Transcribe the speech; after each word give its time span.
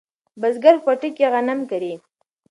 بزګر 0.41 0.75
په 0.79 0.81
پټي 0.85 1.09
کې 1.17 1.25
غنم 1.33 1.59
کري. 1.71 1.93